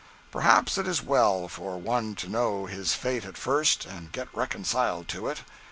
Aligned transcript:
Perhaps 0.31 0.79
it 0.79 0.87
is 0.87 0.99
well 1.03 1.47
for 1.47 1.77
one 1.77 2.15
to 2.15 2.27
know 2.27 2.65
his 2.65 2.95
fate 2.95 3.23
at 3.23 3.37
first, 3.37 3.85
and 3.85 4.11
get 4.11 4.33
reconciled 4.33 5.07
to 5.09 5.27
it. 5.27 5.43